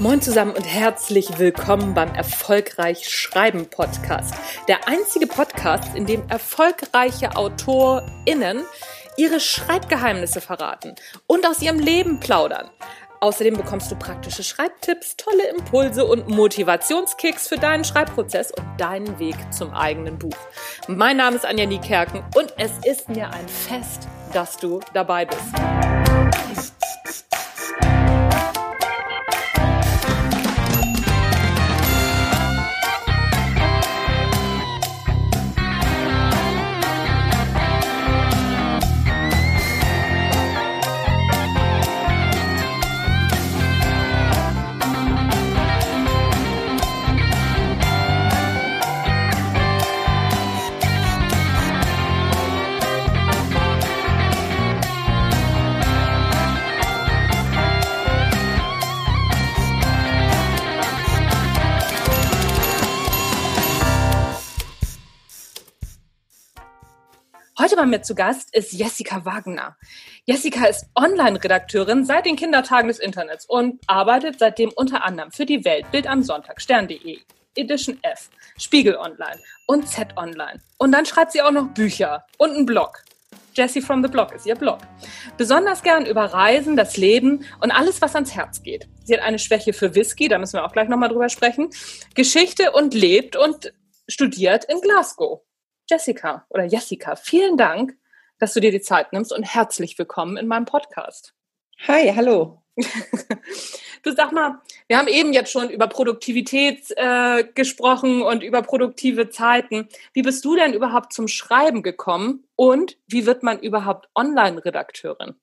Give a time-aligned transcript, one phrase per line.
[0.00, 4.32] Moin zusammen und herzlich willkommen beim Erfolgreich Schreiben Podcast.
[4.66, 8.62] Der einzige Podcast, in dem erfolgreiche AutorInnen
[9.18, 10.94] ihre Schreibgeheimnisse verraten
[11.26, 12.70] und aus ihrem Leben plaudern.
[13.20, 19.36] Außerdem bekommst du praktische Schreibtipps, tolle Impulse und Motivationskicks für deinen Schreibprozess und deinen Weg
[19.52, 20.38] zum eigenen Buch.
[20.88, 26.79] Mein Name ist Anja Niekerken und es ist mir ein Fest, dass du dabei bist.
[67.80, 69.74] Bei mir zu Gast ist Jessica Wagner.
[70.26, 75.64] Jessica ist Online-Redakteurin seit den Kindertagen des Internets und arbeitet seitdem unter anderem für die
[75.64, 77.20] Welt, Bild am Sonntag, Stern.de,
[77.54, 80.60] Edition F, Spiegel Online und Z Online.
[80.76, 83.02] Und dann schreibt sie auch noch Bücher und einen Blog.
[83.54, 84.80] Jessie from the Blog ist ihr Blog.
[85.38, 88.88] Besonders gern über Reisen, das Leben und alles, was ans Herz geht.
[89.04, 91.70] Sie hat eine Schwäche für Whisky, da müssen wir auch gleich nochmal drüber sprechen,
[92.14, 93.72] Geschichte und lebt und
[94.06, 95.40] studiert in Glasgow.
[95.90, 97.98] Jessica oder Jessica, vielen Dank,
[98.38, 101.34] dass du dir die Zeit nimmst und herzlich willkommen in meinem Podcast.
[101.88, 102.62] Hi, hallo.
[104.04, 109.30] du sag mal, wir haben eben jetzt schon über Produktivität äh, gesprochen und über produktive
[109.30, 109.88] Zeiten.
[110.12, 115.34] Wie bist du denn überhaupt zum Schreiben gekommen und wie wird man überhaupt Online-Redakteurin?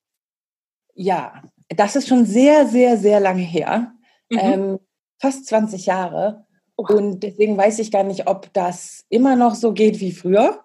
[0.94, 3.91] Ja, das ist schon sehr, sehr, sehr lange her.
[4.30, 4.40] Mhm.
[4.40, 4.80] Ähm,
[5.19, 6.47] fast 20 Jahre.
[6.78, 10.60] Und deswegen weiß ich gar nicht, ob das immer noch so geht wie früher.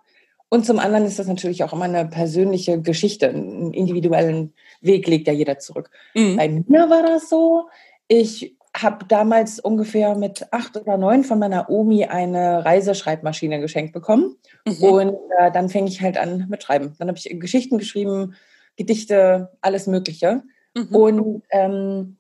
[0.51, 3.31] Und zum anderen ist das natürlich auch immer eine persönliche Geschichte.
[3.31, 4.53] Einen individuellen
[4.83, 5.91] Weg legt ja jeder zurück.
[6.15, 6.37] Mhm.
[6.37, 7.69] Bei mir war das so.
[8.09, 14.37] Ich habe damals ungefähr mit acht oder neun von meiner Omi eine Reiseschreibmaschine geschenkt bekommen.
[14.67, 14.85] Mhm.
[14.85, 16.95] Und äh, dann fing ich halt an mit Schreiben.
[16.99, 18.35] Dann habe ich Geschichten geschrieben,
[18.77, 20.43] Gedichte, alles Mögliche.
[20.77, 20.95] Mhm.
[20.95, 22.19] Und ähm,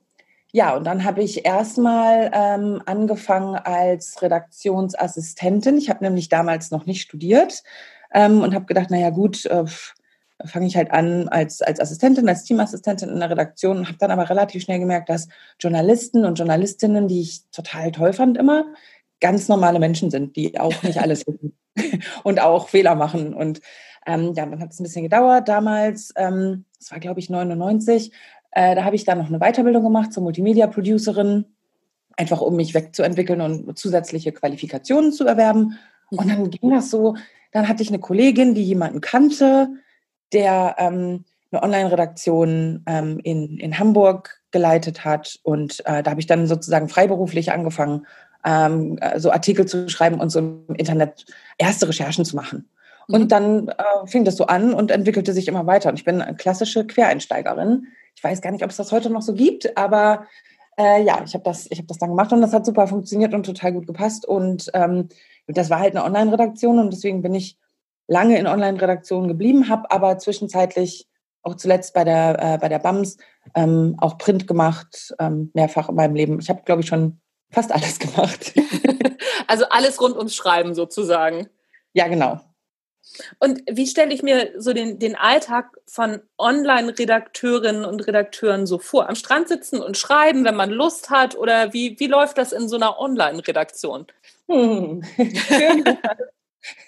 [0.52, 5.78] ja, und dann habe ich erstmal ähm, angefangen als Redaktionsassistentin.
[5.78, 7.62] Ich habe nämlich damals noch nicht studiert
[8.12, 9.64] ähm, und habe gedacht, naja gut, äh,
[10.44, 14.10] fange ich halt an als, als Assistentin, als Teamassistentin in der Redaktion und habe dann
[14.10, 18.66] aber relativ schnell gemerkt, dass Journalisten und Journalistinnen, die ich total toll fand immer,
[19.20, 21.56] ganz normale Menschen sind, die auch nicht alles wissen
[22.24, 23.32] und auch Fehler machen.
[23.32, 23.62] Und
[24.06, 26.12] ähm, ja, dann hat es ein bisschen gedauert damals.
[26.16, 28.12] Ähm, das war, glaube ich, 99.
[28.52, 31.46] Äh, da habe ich dann noch eine Weiterbildung gemacht zur Multimedia-Producerin,
[32.16, 35.78] einfach um mich wegzuentwickeln und zusätzliche Qualifikationen zu erwerben.
[36.10, 37.16] Und dann ging das so,
[37.52, 39.68] dann hatte ich eine Kollegin, die jemanden kannte,
[40.32, 45.38] der ähm, eine Online-Redaktion ähm, in, in Hamburg geleitet hat.
[45.42, 48.06] Und äh, da habe ich dann sozusagen freiberuflich angefangen,
[48.44, 51.24] ähm, so Artikel zu schreiben und so im Internet
[51.58, 52.68] erste Recherchen zu machen.
[53.08, 53.28] Und mhm.
[53.28, 55.90] dann äh, fing das so an und entwickelte sich immer weiter.
[55.90, 57.88] Und ich bin eine klassische Quereinsteigerin.
[58.14, 60.26] Ich weiß gar nicht, ob es das heute noch so gibt, aber
[60.78, 63.44] äh, ja, ich habe das, hab das dann gemacht und das hat super funktioniert und
[63.44, 64.26] total gut gepasst.
[64.26, 65.08] Und ähm,
[65.46, 67.58] das war halt eine Online-Redaktion und deswegen bin ich
[68.06, 71.08] lange in Online-Redaktionen geblieben, habe aber zwischenzeitlich
[71.42, 73.16] auch zuletzt bei der, äh, bei der BAMS
[73.54, 76.38] ähm, auch Print gemacht, ähm, mehrfach in meinem Leben.
[76.38, 77.20] Ich habe, glaube ich, schon
[77.50, 78.54] fast alles gemacht.
[79.46, 81.48] also alles rund ums Schreiben sozusagen.
[81.92, 82.40] Ja, genau.
[83.38, 89.08] Und wie stelle ich mir so den, den Alltag von Online-Redakteurinnen und Redakteuren so vor?
[89.08, 91.36] Am Strand sitzen und schreiben, wenn man Lust hat?
[91.36, 94.06] Oder wie, wie läuft das in so einer Online-Redaktion?
[94.48, 95.02] Hm.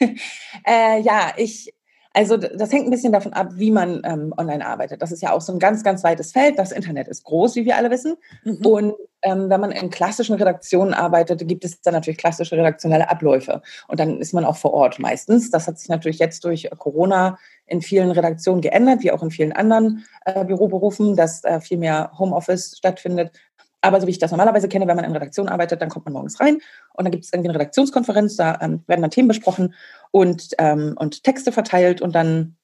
[0.66, 1.72] äh, ja, ich,
[2.14, 5.02] also das hängt ein bisschen davon ab, wie man ähm, online arbeitet.
[5.02, 6.58] Das ist ja auch so ein ganz, ganz weites Feld.
[6.58, 8.14] Das Internet ist groß, wie wir alle wissen.
[8.44, 8.64] Mhm.
[8.64, 13.62] Und ähm, wenn man in klassischen Redaktionen arbeitet, gibt es dann natürlich klassische redaktionelle Abläufe.
[13.88, 15.50] Und dann ist man auch vor Ort meistens.
[15.50, 19.52] Das hat sich natürlich jetzt durch Corona in vielen Redaktionen geändert, wie auch in vielen
[19.52, 23.32] anderen äh, Büroberufen, dass äh, viel mehr Homeoffice stattfindet.
[23.84, 26.14] Aber so wie ich das normalerweise kenne, wenn man in Redaktion arbeitet, dann kommt man
[26.14, 26.54] morgens rein
[26.94, 29.74] und dann gibt es irgendwie eine Redaktionskonferenz, da ähm, werden dann Themen besprochen
[30.10, 32.56] und, ähm, und Texte verteilt und dann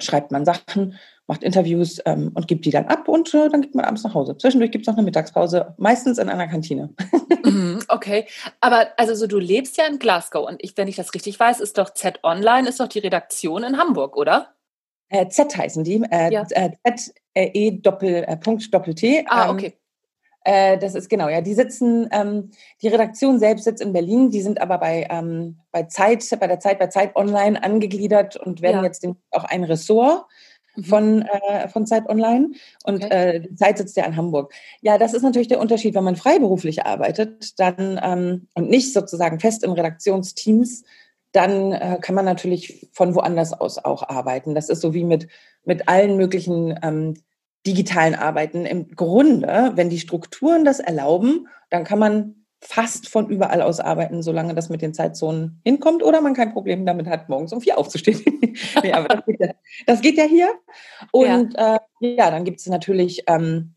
[0.00, 3.74] schreibt man Sachen, macht Interviews ähm, und gibt die dann ab und äh, dann geht
[3.74, 4.36] man abends nach Hause.
[4.36, 6.94] Zwischendurch gibt es noch eine Mittagspause, meistens in einer Kantine.
[7.44, 8.28] Mhm, okay,
[8.60, 11.58] aber also so du lebst ja in Glasgow und ich, wenn ich das richtig weiß,
[11.58, 14.54] ist doch Z Online, ist doch die Redaktion in Hamburg, oder?
[15.08, 16.46] Äh, Z heißen die, äh, ja.
[16.50, 19.24] Äh, Doppel, äh, T.
[19.28, 19.76] Ah, ähm, okay.
[20.44, 21.40] Äh, das ist genau, ja.
[21.40, 22.50] Die sitzen, ähm,
[22.82, 26.60] die Redaktion selbst sitzt in Berlin, die sind aber bei, ähm, bei Zeit, bei der
[26.60, 28.84] Zeit, bei Zeit Online angegliedert und werden ja.
[28.84, 30.24] jetzt auch ein Ressort
[30.74, 30.84] mhm.
[30.84, 32.50] von, äh, von Zeit Online
[32.84, 33.36] und okay.
[33.36, 34.52] äh, die Zeit sitzt ja in Hamburg.
[34.80, 39.38] Ja, das ist natürlich der Unterschied, wenn man freiberuflich arbeitet, dann ähm, und nicht sozusagen
[39.38, 40.82] fest in Redaktionsteams,
[41.30, 44.54] dann äh, kann man natürlich von woanders aus auch arbeiten.
[44.54, 45.28] Das ist so wie mit,
[45.64, 47.14] mit allen möglichen ähm,
[47.66, 48.66] digitalen Arbeiten.
[48.66, 54.22] Im Grunde, wenn die Strukturen das erlauben, dann kann man fast von überall aus arbeiten,
[54.22, 57.76] solange das mit den Zeitzonen hinkommt oder man kein Problem damit hat, morgens um vier
[57.76, 58.22] aufzustehen.
[58.82, 59.48] nee, aber das geht, ja,
[59.86, 60.54] das geht ja hier.
[61.10, 63.74] Und ja, äh, ja dann gibt es natürlich ähm,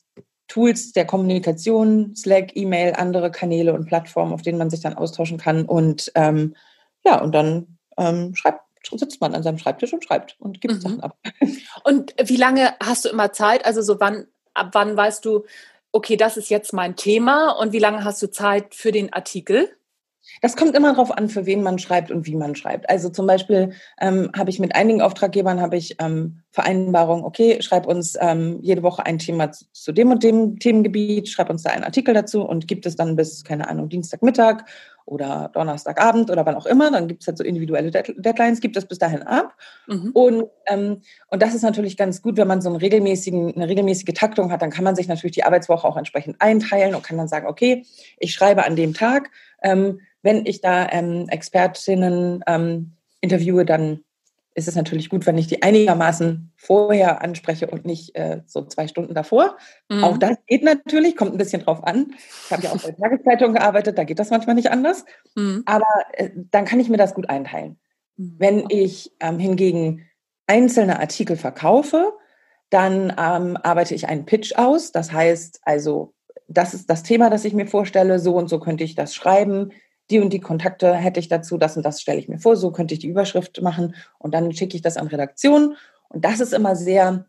[0.47, 5.39] Tools der Kommunikation, Slack, E-Mail, andere Kanäle und Plattformen, auf denen man sich dann austauschen
[5.39, 5.65] kann.
[5.65, 6.55] Und ähm,
[7.03, 8.61] ja, und dann ähm, schreibt
[8.93, 10.81] sitzt man an seinem Schreibtisch und schreibt und gibt mhm.
[10.81, 11.17] Sachen ab.
[11.83, 13.65] Und wie lange hast du immer Zeit?
[13.65, 15.45] Also so wann, ab wann weißt du,
[15.91, 19.69] okay, das ist jetzt mein Thema und wie lange hast du Zeit für den Artikel?
[20.41, 22.89] Das kommt immer darauf an, für wen man schreibt und wie man schreibt.
[22.89, 27.85] Also zum Beispiel ähm, habe ich mit einigen Auftraggebern habe ich ähm, Vereinbarungen, okay, schreib
[27.85, 31.69] uns ähm, jede Woche ein Thema zu, zu, dem und dem Themengebiet, schreib uns da
[31.69, 34.65] einen Artikel dazu und gibt es dann bis, keine Ahnung, Dienstagmittag
[35.05, 36.91] oder Donnerstagabend oder wann auch immer.
[36.91, 39.55] Dann gibt es halt so individuelle Deadlines, gibt es bis dahin ab.
[39.87, 40.11] Mhm.
[40.13, 44.13] Und, ähm, und das ist natürlich ganz gut, wenn man so einen regelmäßigen, eine regelmäßige
[44.13, 47.27] Taktung hat, dann kann man sich natürlich die Arbeitswoche auch entsprechend einteilen und kann dann
[47.27, 47.85] sagen, okay,
[48.17, 49.29] ich schreibe an dem Tag.
[49.61, 54.04] Ähm, wenn ich da ähm, Expertinnen ähm, interviewe, dann
[54.55, 58.87] ist es natürlich gut, wenn ich die einigermaßen vorher anspreche und nicht äh, so zwei
[58.87, 59.57] Stunden davor.
[59.89, 60.03] Mhm.
[60.03, 62.13] Auch das geht natürlich, kommt ein bisschen drauf an.
[62.45, 65.03] Ich habe ja auch bei Tageszeitung gearbeitet, da geht das manchmal nicht anders.
[65.35, 65.63] Mhm.
[65.65, 67.77] Aber äh, dann kann ich mir das gut einteilen.
[68.15, 68.35] Mhm.
[68.37, 70.07] Wenn ich ähm, hingegen
[70.47, 72.13] einzelne Artikel verkaufe,
[72.69, 74.93] dann ähm, arbeite ich einen Pitch aus.
[74.93, 76.13] Das heißt also,
[76.47, 79.71] das ist das Thema, das ich mir vorstelle, so und so könnte ich das schreiben
[80.09, 82.71] die und die Kontakte hätte ich dazu, das und das stelle ich mir vor, so
[82.71, 85.75] könnte ich die Überschrift machen und dann schicke ich das an Redaktion.
[86.09, 87.25] Und das ist immer sehr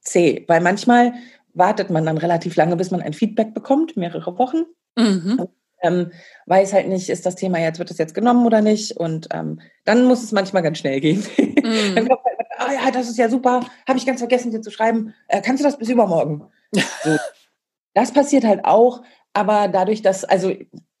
[0.00, 1.14] zäh, weil manchmal
[1.54, 4.64] wartet man dann relativ lange, bis man ein Feedback bekommt, mehrere Wochen.
[4.96, 5.40] Mhm.
[5.40, 5.50] Und,
[5.82, 6.12] ähm,
[6.46, 8.96] weiß halt nicht, ist das Thema jetzt, wird es jetzt genommen oder nicht?
[8.96, 11.24] Und ähm, dann muss es manchmal ganz schnell gehen.
[11.36, 11.94] Mhm.
[11.94, 14.70] dann kommt halt, ah ja, das ist ja super, habe ich ganz vergessen, dir zu
[14.70, 15.14] schreiben.
[15.28, 16.44] Äh, kannst du das bis übermorgen?
[17.04, 17.16] So.
[17.94, 20.52] Das passiert halt auch, aber dadurch, dass, also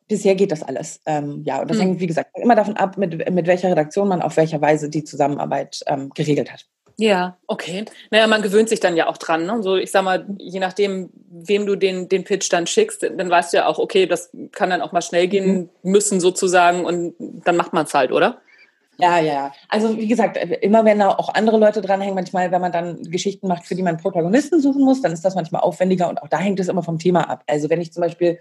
[0.08, 1.00] bisher geht das alles.
[1.06, 1.82] Ähm, ja, und das mhm.
[1.82, 5.04] hängt, wie gesagt, immer davon ab, mit, mit welcher Redaktion man auf welcher Weise die
[5.04, 6.66] Zusammenarbeit ähm, geregelt hat.
[6.98, 7.84] Ja, okay.
[8.10, 9.44] Naja, man gewöhnt sich dann ja auch dran.
[9.44, 9.62] Ne?
[9.62, 13.52] So, ich sag mal, je nachdem, wem du den, den Pitch dann schickst, dann weißt
[13.52, 15.90] du ja auch, okay, das kann dann auch mal schnell gehen mhm.
[15.90, 18.40] müssen sozusagen und dann macht man es halt, oder?
[18.98, 19.52] Ja, ja.
[19.68, 23.46] Also wie gesagt, immer wenn da auch andere Leute dranhängen, manchmal, wenn man dann Geschichten
[23.46, 26.38] macht, für die man Protagonisten suchen muss, dann ist das manchmal aufwendiger und auch da
[26.38, 27.42] hängt es immer vom Thema ab.
[27.46, 28.38] Also wenn ich zum Beispiel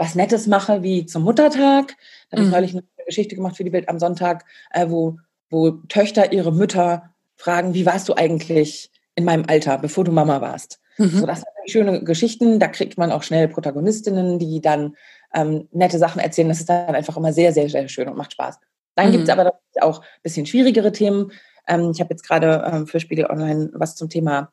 [0.00, 1.94] was Nettes mache, wie zum Muttertag.
[2.30, 2.50] Da habe ich mhm.
[2.50, 5.18] neulich eine Geschichte gemacht für die Bild am Sonntag, äh, wo,
[5.50, 10.40] wo Töchter ihre Mütter fragen, wie warst du eigentlich in meinem Alter, bevor du Mama
[10.40, 10.80] warst?
[10.96, 11.10] Mhm.
[11.10, 12.58] So, das sind schöne Geschichten.
[12.58, 14.96] Da kriegt man auch schnell Protagonistinnen, die dann
[15.34, 16.48] ähm, nette Sachen erzählen.
[16.48, 18.58] Das ist dann einfach immer sehr, sehr, sehr schön und macht Spaß.
[18.94, 19.12] Dann mhm.
[19.12, 19.52] gibt es aber
[19.82, 21.30] auch ein bisschen schwierigere Themen.
[21.68, 24.50] Ähm, ich habe jetzt gerade ähm, für Spiegel Online was zum Thema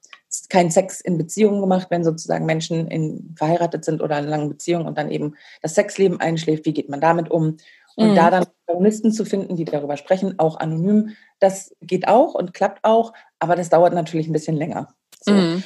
[0.49, 4.87] kein Sex in Beziehungen gemacht, wenn sozusagen Menschen in, verheiratet sind oder in langen Beziehungen
[4.87, 7.57] und dann eben das Sexleben einschläft, wie geht man damit um?
[7.95, 8.15] Und mhm.
[8.15, 12.83] da dann Protagonisten zu finden, die darüber sprechen, auch anonym, das geht auch und klappt
[12.83, 14.93] auch, aber das dauert natürlich ein bisschen länger.
[15.21, 15.31] So.
[15.31, 15.63] Mhm.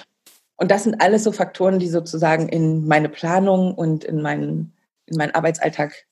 [0.58, 4.74] Und das sind alles so Faktoren, die sozusagen in meine Planung und in meinen,
[5.08, 6.06] in meinen Arbeitsalltag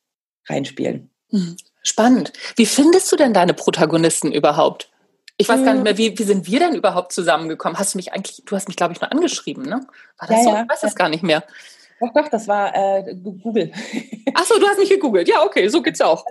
[0.48, 1.10] reinspielen.
[1.32, 1.56] Mhm.
[1.84, 2.34] Spannend.
[2.56, 4.92] Wie findest du denn deine Protagonisten überhaupt?
[5.42, 7.80] Ich weiß gar nicht mehr, wie, wie sind wir denn überhaupt zusammengekommen?
[7.80, 9.88] Hast du mich eigentlich, du hast mich, glaube ich, nur angeschrieben, ne?
[10.18, 10.50] War das ja, so?
[10.50, 10.62] Ja.
[10.64, 11.46] Ich weiß es gar nicht mehr.
[12.02, 13.72] Doch, doch, das war äh, Google.
[14.34, 15.30] Achso, du hast mich gegoogelt.
[15.30, 16.26] Ja, okay, so geht's auch.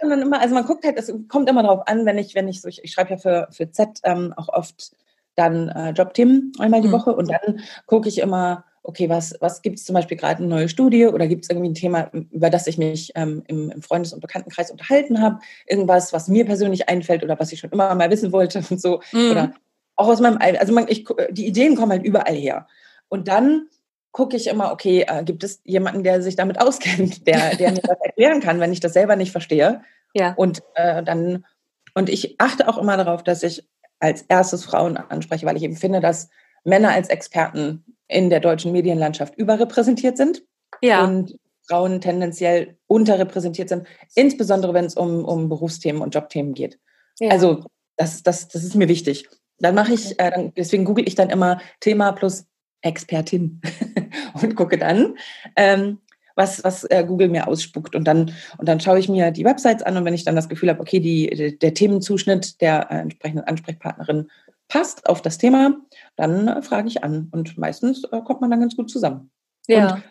[0.00, 2.62] Dann immer, also man guckt halt, es kommt immer darauf an, wenn ich, wenn ich
[2.62, 4.92] so, ich, ich schreibe ja für, für Z ähm, auch oft
[5.34, 6.92] dann äh, Jobthemen einmal die mhm.
[6.92, 10.46] Woche und dann gucke ich immer, okay, was, was gibt es zum Beispiel gerade eine
[10.46, 13.82] neue Studie oder gibt es irgendwie ein Thema, über das ich mich ähm, im, im,
[13.82, 17.94] Freundes- und Bekanntenkreis unterhalten habe, irgendwas, was mir persönlich einfällt oder was ich schon immer
[17.94, 19.00] mal wissen wollte und so.
[19.12, 19.30] Mhm.
[19.30, 19.54] Oder
[19.96, 22.68] auch aus meinem, also man, ich, die Ideen kommen halt überall her.
[23.08, 23.68] Und dann
[24.12, 27.80] gucke ich immer, okay, äh, gibt es jemanden, der sich damit auskennt, der, der mir
[27.80, 29.80] das erklären kann, wenn ich das selber nicht verstehe.
[30.12, 30.34] Ja.
[30.34, 31.46] Und äh, dann,
[31.94, 33.66] und ich achte auch immer darauf, dass ich
[33.98, 36.28] als erstes Frauen anspreche, weil ich eben finde, dass
[36.64, 40.42] Männer als Experten in der deutschen Medienlandschaft überrepräsentiert sind
[40.82, 41.04] ja.
[41.04, 41.36] und
[41.68, 46.78] Frauen tendenziell unterrepräsentiert sind, insbesondere wenn es um, um Berufsthemen und Jobthemen geht.
[47.20, 47.30] Ja.
[47.30, 47.64] Also
[47.96, 49.28] das, das, das ist mir wichtig.
[49.58, 52.44] Dann mache ich, äh, deswegen google ich dann immer Thema plus
[52.82, 53.62] Expertin
[54.42, 55.16] und gucke dann,
[55.56, 55.98] ähm,
[56.36, 57.94] was, was äh, Google mir ausspuckt.
[57.94, 60.48] Und dann, und dann schaue ich mir die Websites an und wenn ich dann das
[60.48, 64.28] Gefühl habe, okay, die, der Themenzuschnitt der äh, entsprechenden Ansprechpartnerin
[64.68, 65.76] passt auf das Thema,
[66.16, 67.28] dann äh, frage ich an.
[67.32, 69.30] Und meistens äh, kommt man dann ganz gut zusammen.
[69.66, 69.94] Ja.
[69.94, 70.02] Und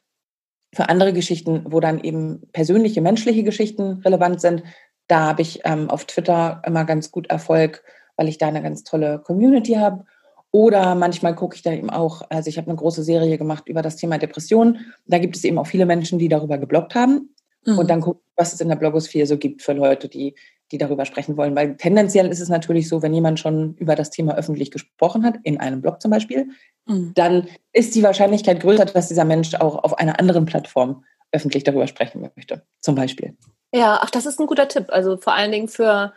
[0.74, 4.64] für andere Geschichten, wo dann eben persönliche, menschliche Geschichten relevant sind,
[5.08, 7.84] da habe ich ähm, auf Twitter immer ganz gut Erfolg,
[8.16, 10.06] weil ich da eine ganz tolle Community habe.
[10.52, 13.82] Oder manchmal gucke ich da eben auch, also ich habe eine große Serie gemacht über
[13.82, 14.80] das Thema Depression.
[15.06, 17.34] Da gibt es eben auch viele Menschen, die darüber geblockt haben.
[17.66, 17.80] Mhm.
[17.80, 20.36] Und dann gucke ich, was es in der Blogosphäre so gibt für Leute, die,
[20.72, 21.56] die darüber sprechen wollen.
[21.56, 25.36] Weil tendenziell ist es natürlich so, wenn jemand schon über das Thema öffentlich gesprochen hat,
[25.44, 26.48] in einem Blog zum Beispiel,
[26.86, 27.12] mhm.
[27.16, 31.88] dann ist die Wahrscheinlichkeit größer, dass dieser Mensch auch auf einer anderen Plattform öffentlich darüber
[31.88, 33.36] sprechen möchte, zum Beispiel.
[33.74, 34.86] Ja, ach, das ist ein guter Tipp.
[34.90, 36.14] Also vor allen Dingen für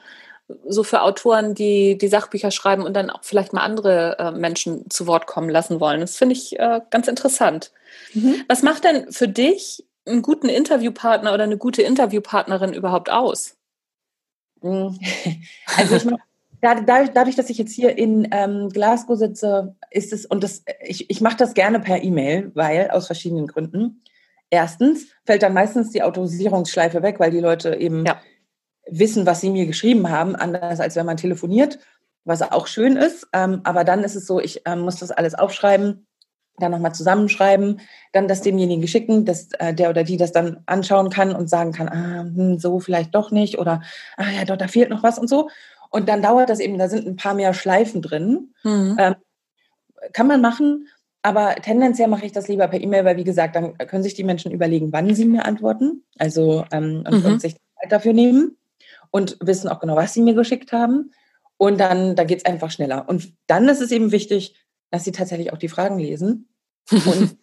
[0.69, 4.89] so für Autoren, die die Sachbücher schreiben und dann auch vielleicht mal andere äh, Menschen
[4.91, 6.01] zu Wort kommen lassen wollen.
[6.01, 7.73] Das finde ich äh, ganz interessant.
[8.15, 8.43] Mhm.
[8.49, 13.56] Was macht denn für dich einen guten Interviewpartner oder eine gute Interviewpartnerin überhaupt aus?
[15.77, 16.19] Also ich meine,
[16.61, 21.11] dadurch, dadurch, dass ich jetzt hier in ähm, Glasgow sitze, ist es, und das, ich,
[21.11, 24.03] ich mache das gerne per E-Mail, weil aus verschiedenen Gründen.
[24.51, 28.21] Erstens fällt dann meistens die Autorisierungsschleife weg, weil die Leute eben ja.
[28.89, 31.79] wissen, was sie mir geschrieben haben, anders als wenn man telefoniert,
[32.25, 33.27] was auch schön ist.
[33.33, 36.07] Ähm, aber dann ist es so, ich ähm, muss das alles aufschreiben,
[36.59, 37.81] dann nochmal zusammenschreiben,
[38.13, 41.73] dann das demjenigen schicken, dass äh, der oder die das dann anschauen kann und sagen
[41.73, 43.83] kann, ah, hm, so vielleicht doch nicht oder
[44.17, 45.49] ah ja, doch, da fehlt noch was und so.
[45.91, 48.55] Und dann dauert das eben, da sind ein paar mehr Schleifen drin.
[48.65, 48.97] Mhm.
[48.99, 49.15] Ähm,
[50.13, 50.89] kann man machen,
[51.23, 54.23] aber tendenziell mache ich das lieber per E-Mail, weil wie gesagt, dann können sich die
[54.23, 56.05] Menschen überlegen, wann sie mir antworten.
[56.19, 57.33] Also ähm, und, mhm.
[57.33, 58.57] und, sich Zeit dafür nehmen
[59.11, 61.13] und wissen auch genau, was sie mir geschickt haben.
[61.57, 63.09] Und dann, da geht es einfach schneller.
[63.09, 64.55] Und dann ist es eben wichtig,
[64.91, 66.49] dass sie tatsächlich auch die Fragen lesen
[66.91, 67.37] und,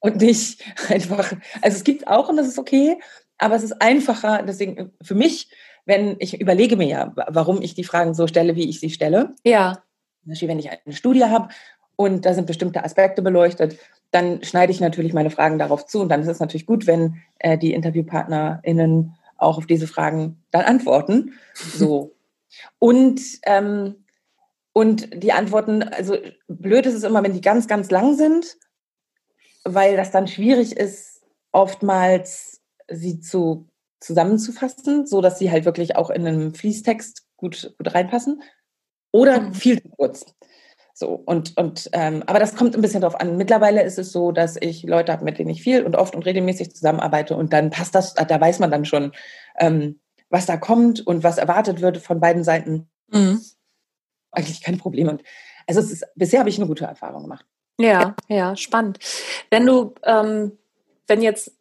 [0.00, 1.32] und nicht einfach,
[1.62, 2.98] also es gibt auch und das ist okay,
[3.38, 5.50] aber es ist einfacher, deswegen für mich,
[5.86, 9.34] wenn ich überlege mir ja, warum ich die Fragen so stelle, wie ich sie stelle.
[9.44, 9.82] Ja.
[10.22, 11.48] Zum Beispiel, wenn ich eine Studie habe
[11.96, 13.78] und da sind bestimmte Aspekte beleuchtet,
[14.10, 16.00] dann schneide ich natürlich meine Fragen darauf zu.
[16.00, 20.64] Und dann ist es natürlich gut, wenn äh, die InterviewpartnerInnen auch auf diese Fragen dann
[20.64, 21.34] antworten.
[21.54, 22.14] So.
[22.78, 24.04] Und, ähm,
[24.72, 26.16] und die Antworten, also
[26.48, 28.56] blöd ist es immer, wenn die ganz, ganz lang sind,
[29.64, 31.22] weil das dann schwierig ist,
[31.52, 33.68] oftmals sie zu,
[34.00, 38.42] zusammenzufassen, so dass sie halt wirklich auch in einem Fließtext gut, gut reinpassen.
[39.12, 39.54] Oder mhm.
[39.54, 40.24] viel zu kurz.
[40.94, 43.36] So, und, und ähm, aber das kommt ein bisschen drauf an.
[43.36, 46.26] Mittlerweile ist es so, dass ich Leute habe, mit denen ich viel und oft und
[46.26, 49.12] regelmäßig zusammenarbeite und dann passt das, da weiß man dann schon,
[49.58, 49.98] ähm,
[50.28, 52.88] was da kommt und was erwartet wird von beiden Seiten.
[53.08, 53.40] Mhm.
[54.32, 55.08] Eigentlich kein Problem.
[55.08, 55.22] Und
[55.66, 57.46] also ist, bisher habe ich eine gute Erfahrung gemacht.
[57.78, 58.98] Ja, ja, spannend.
[59.50, 60.58] Wenn du, ähm,
[61.06, 61.52] wenn jetzt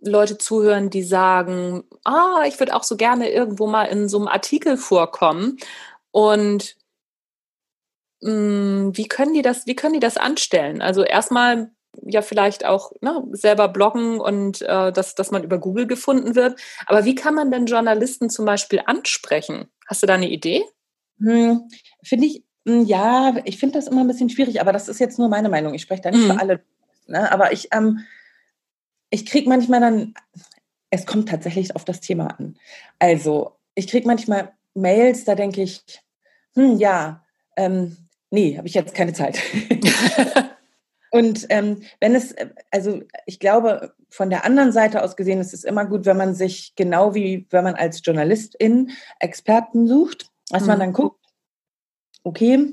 [0.00, 4.28] Leute zuhören, die sagen, ah, ich würde auch so gerne irgendwo mal in so einem
[4.28, 5.58] Artikel vorkommen
[6.10, 6.76] und
[8.22, 10.82] hm, wie können die das, wie können die das anstellen?
[10.82, 11.70] Also erstmal
[12.02, 16.60] ja vielleicht auch ne, selber bloggen und äh, dass, dass man über Google gefunden wird.
[16.86, 19.68] Aber wie kann man denn Journalisten zum Beispiel ansprechen?
[19.86, 20.64] Hast du da eine Idee?
[21.20, 21.68] Hm,
[22.02, 25.18] finde ich, hm, ja, ich finde das immer ein bisschen schwierig, aber das ist jetzt
[25.18, 25.74] nur meine Meinung.
[25.74, 26.32] Ich spreche da nicht mhm.
[26.32, 26.64] für alle.
[27.06, 27.30] Ne?
[27.30, 28.00] Aber ich, ähm,
[29.10, 30.14] ich kriege manchmal dann,
[30.90, 32.56] es kommt tatsächlich auf das Thema an.
[32.98, 35.82] Also, ich kriege manchmal Mails, da denke ich,
[36.54, 37.24] hm, ja,
[37.56, 37.96] ähm,
[38.30, 39.38] nee, habe ich jetzt keine Zeit.
[41.10, 42.34] Und ähm, wenn es,
[42.70, 46.34] also ich glaube, von der anderen Seite aus gesehen ist es immer gut, wenn man
[46.34, 50.68] sich genau wie wenn man als Journalistin Experten sucht, dass mhm.
[50.68, 51.24] man dann guckt,
[52.22, 52.68] okay,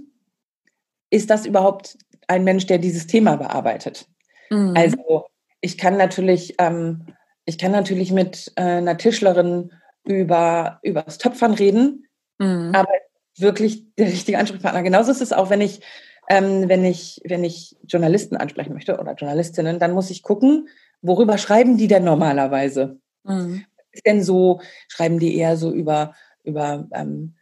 [1.10, 4.08] ist das überhaupt ein Mensch, der dieses Thema bearbeitet?
[4.50, 4.74] Mhm.
[4.76, 5.28] Also
[5.62, 7.08] ich kann natürlich, ähm,
[7.46, 9.72] ich kann natürlich mit äh, einer Tischlerin
[10.06, 12.08] über über das Töpfern reden,
[12.40, 12.72] mhm.
[12.74, 12.92] aber
[13.38, 14.84] wirklich der richtige Ansprechpartner.
[14.84, 15.82] Genauso ist es auch, wenn ich,
[16.30, 20.68] ähm, wenn ich, wenn ich Journalisten ansprechen möchte oder Journalistinnen, dann muss ich gucken,
[21.02, 23.00] worüber schreiben die denn normalerweise?
[23.24, 23.66] Mhm.
[23.92, 27.36] Ist denn so, schreiben die eher so über, über ähm,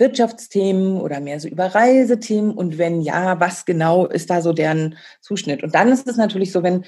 [0.00, 2.52] Wirtschaftsthemen oder mehr so über Reisethemen?
[2.52, 5.62] Und wenn ja, was genau ist da so deren Zuschnitt?
[5.62, 6.84] Und dann ist es natürlich so, wenn,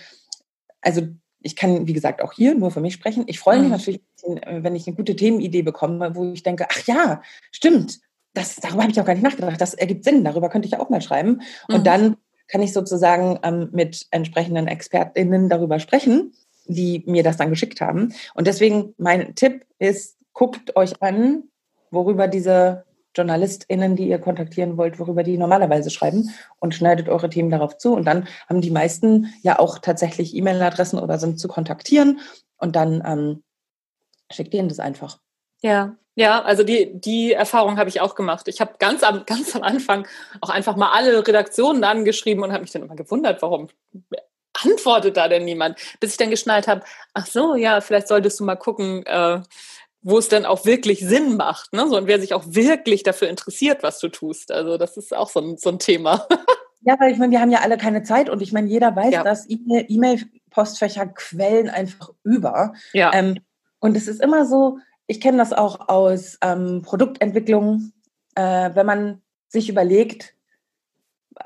[0.81, 1.03] also
[1.43, 3.25] ich kann, wie gesagt, auch hier nur für mich sprechen.
[3.27, 3.73] Ich freue mich mhm.
[3.73, 4.01] natürlich,
[4.47, 8.01] wenn ich eine gute Themenidee bekomme, wo ich denke, ach ja, stimmt,
[8.35, 9.61] das, darüber habe ich auch gar nicht nachgedacht.
[9.61, 11.43] Das ergibt Sinn, darüber könnte ich auch mal schreiben.
[11.69, 11.85] Und mhm.
[11.85, 12.17] dann
[12.49, 16.33] kann ich sozusagen ähm, mit entsprechenden ExpertInnen darüber sprechen,
[16.67, 18.15] die mir das dann geschickt haben.
[18.35, 21.45] Und deswegen mein Tipp ist, guckt euch an,
[21.91, 22.85] worüber diese
[23.17, 27.95] JournalistInnen, die ihr kontaktieren wollt, worüber die normalerweise schreiben und schneidet eure Themen darauf zu.
[27.95, 32.21] Und dann haben die meisten ja auch tatsächlich E-Mail-Adressen oder sind zu kontaktieren
[32.57, 33.43] und dann ähm,
[34.31, 35.19] schickt ihnen das einfach.
[35.61, 38.47] Ja, ja, also die, die Erfahrung habe ich auch gemacht.
[38.49, 40.07] Ich habe ganz am, ganz am Anfang
[40.41, 43.69] auch einfach mal alle Redaktionen angeschrieben und habe mich dann immer gewundert, warum
[44.65, 45.79] antwortet da denn niemand?
[46.01, 46.83] Bis ich dann geschnallt habe,
[47.15, 49.41] ach so, ja, vielleicht solltest du mal gucken, äh,
[50.03, 51.89] wo es dann auch wirklich Sinn macht, ne?
[51.89, 54.51] So, und wer sich auch wirklich dafür interessiert, was du tust.
[54.51, 56.27] Also das ist auch so ein, so ein Thema.
[56.85, 59.13] Ja, weil ich meine, wir haben ja alle keine Zeit und ich meine, jeder weiß,
[59.13, 59.23] ja.
[59.23, 62.73] dass E-Mail-Postfächer quellen einfach über.
[62.93, 63.13] Ja.
[63.15, 63.39] Ähm,
[63.79, 67.93] und es ist immer so, ich kenne das auch aus ähm, Produktentwicklung,
[68.35, 70.35] äh, wenn man sich überlegt,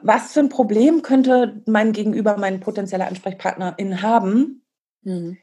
[0.01, 4.63] was für ein Problem könnte mein Gegenüber, mein potenzieller Ansprechpartnerin haben
[5.03, 5.37] mhm.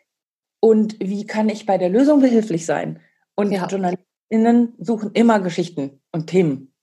[0.63, 3.01] Und wie kann ich bei der Lösung behilflich sein?
[3.35, 3.67] Und ja.
[3.67, 6.73] JournalistInnen suchen immer Geschichten und Themen.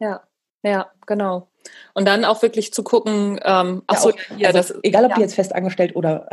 [0.00, 0.24] Ja,
[0.64, 1.48] ja, genau.
[1.94, 5.10] Und dann auch wirklich zu gucken, ähm, ach ja, so, ja, also, das, egal ob
[5.10, 5.14] ja.
[5.14, 6.28] die jetzt fest angestellt oder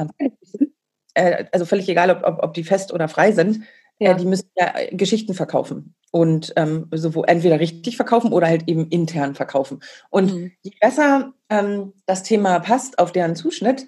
[1.14, 3.64] äh, also völlig egal, ob, ob, ob die fest oder frei sind,
[4.00, 4.14] ja.
[4.14, 8.68] Äh, die müssen ja äh, Geschichten verkaufen und ähm, sowohl entweder richtig verkaufen oder halt
[8.68, 9.80] eben intern verkaufen.
[10.10, 10.52] Und mhm.
[10.64, 13.86] je besser ähm, das Thema passt auf deren Zuschnitt,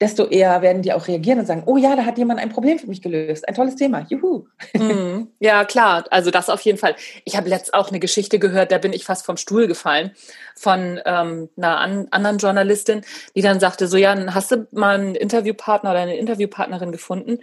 [0.00, 2.78] desto eher werden die auch reagieren und sagen, oh ja, da hat jemand ein Problem
[2.78, 3.48] für mich gelöst.
[3.48, 4.06] Ein tolles Thema.
[4.08, 4.46] Juhu.
[4.76, 6.04] Mm, ja, klar.
[6.10, 6.96] Also das auf jeden Fall.
[7.24, 10.10] Ich habe letzt auch eine Geschichte gehört, da bin ich fast vom Stuhl gefallen
[10.54, 13.00] von ähm, einer an, anderen Journalistin,
[13.34, 17.38] die dann sagte, so ja, hast du mal einen Interviewpartner oder eine Interviewpartnerin gefunden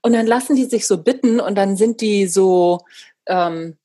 [0.00, 2.80] und dann lassen die sich so bitten und dann sind die so,
[3.26, 3.76] ähm,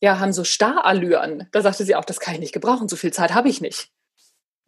[0.00, 1.48] ja, haben so Starallüren.
[1.52, 3.90] Da sagte sie auch, das kann ich nicht gebrauchen, so viel Zeit habe ich nicht.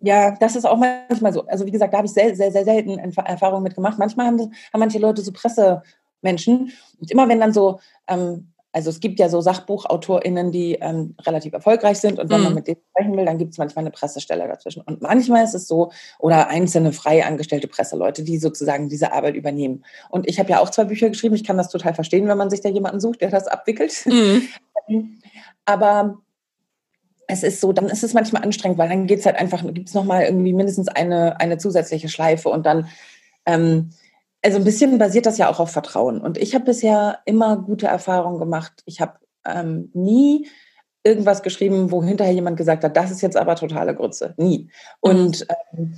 [0.03, 1.47] Ja, das ist auch manchmal so.
[1.47, 3.99] Also wie gesagt, da habe ich sehr, sehr, sehr selten Erfahrungen mit gemacht.
[3.99, 6.73] Manchmal haben, haben manche Leute so Pressemenschen.
[7.01, 11.53] Und immer wenn dann so, ähm, also es gibt ja so SachbuchautorInnen, die ähm, relativ
[11.53, 12.45] erfolgreich sind und wenn mm.
[12.45, 12.57] man mhm.
[12.57, 14.81] mit denen sprechen will, dann gibt es manchmal eine Pressestelle dazwischen.
[14.81, 19.85] Und manchmal ist es so, oder einzelne frei angestellte Presseleute, die sozusagen diese Arbeit übernehmen.
[20.09, 21.35] Und ich habe ja auch zwei Bücher geschrieben.
[21.35, 24.07] Ich kann das total verstehen, wenn man sich da jemanden sucht, der das abwickelt.
[24.07, 24.39] Mm.
[25.67, 26.19] Aber
[27.33, 29.89] es ist so, dann ist es manchmal anstrengend, weil dann geht es halt einfach, gibt
[29.89, 32.89] es nochmal irgendwie mindestens eine, eine zusätzliche Schleife und dann,
[33.47, 33.91] ähm,
[34.45, 36.21] also ein bisschen basiert das ja auch auf Vertrauen.
[36.21, 38.83] Und ich habe bisher immer gute Erfahrungen gemacht.
[38.85, 39.15] Ich habe
[39.47, 40.49] ähm, nie
[41.05, 44.35] irgendwas geschrieben, wo hinterher jemand gesagt hat, das ist jetzt aber totale Grütze.
[44.37, 44.69] Nie.
[45.01, 45.47] Und mhm.
[45.79, 45.95] ähm,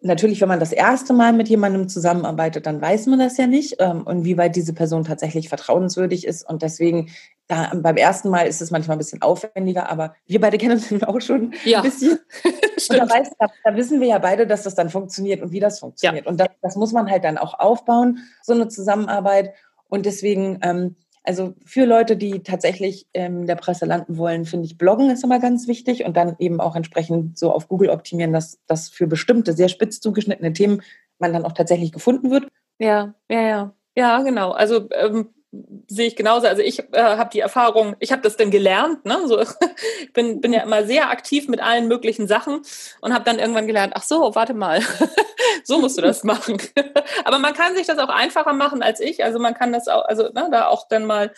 [0.00, 3.76] natürlich, wenn man das erste Mal mit jemandem zusammenarbeitet, dann weiß man das ja nicht,
[3.80, 6.48] ähm, inwieweit diese Person tatsächlich vertrauenswürdig ist.
[6.48, 7.10] Und deswegen,
[7.48, 11.02] da, beim ersten Mal ist es manchmal ein bisschen aufwendiger, aber wir beide kennen uns
[11.04, 11.78] auch schon ja.
[11.78, 12.18] ein bisschen.
[12.44, 15.60] und da, weiß, da, da, wissen wir ja beide, dass das dann funktioniert und wie
[15.60, 16.26] das funktioniert.
[16.26, 16.30] Ja.
[16.30, 19.54] Und das, das muss man halt dann auch aufbauen, so eine Zusammenarbeit.
[19.88, 20.96] Und deswegen ähm,
[21.28, 25.38] also für Leute, die tatsächlich in der Presse landen wollen, finde ich, Bloggen ist immer
[25.38, 29.52] ganz wichtig und dann eben auch entsprechend so auf Google optimieren, dass das für bestimmte,
[29.52, 30.80] sehr spitz zugeschnittene Themen
[31.18, 32.48] man dann auch tatsächlich gefunden wird.
[32.78, 33.74] Ja, ja, ja.
[33.94, 34.52] Ja, genau.
[34.52, 36.46] Also ähm, sehe ich genauso.
[36.46, 39.04] Also ich äh, habe die Erfahrung, ich habe das dann gelernt.
[39.04, 39.26] Ne?
[39.26, 39.40] So,
[40.02, 42.60] ich bin, bin ja immer sehr aktiv mit allen möglichen Sachen
[43.00, 44.82] und habe dann irgendwann gelernt, ach so, warte mal,
[45.64, 46.58] so musst du das machen.
[47.24, 49.24] Aber man kann sich das auch einfacher machen als ich.
[49.24, 51.32] Also man kann das auch, also ne, da auch dann mal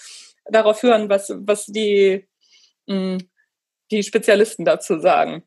[0.46, 2.26] darauf hören, was, was die,
[2.86, 3.18] mh, mm,
[3.92, 5.44] die Spezialisten dazu sagen.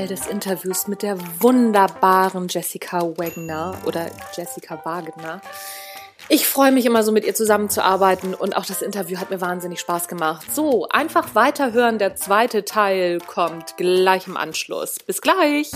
[0.00, 5.42] Teil des Interviews mit der wunderbaren Jessica Wagner oder Jessica Wagner.
[6.30, 9.78] Ich freue mich immer so mit ihr zusammenzuarbeiten und auch das Interview hat mir wahnsinnig
[9.78, 10.46] Spaß gemacht.
[10.54, 11.98] So, einfach weiterhören.
[11.98, 14.96] Der zweite Teil kommt gleich im Anschluss.
[15.04, 15.70] Bis gleich.